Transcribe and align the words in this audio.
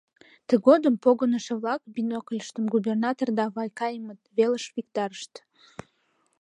Тыгодым 0.47 0.95
погынышо-влак 1.03 1.81
бинокльыштым 1.93 2.65
губернатор 2.73 3.27
да 3.37 3.45
Вайкаимыт 3.55 4.21
велыш 4.35 4.65
виктарышт. 4.75 5.33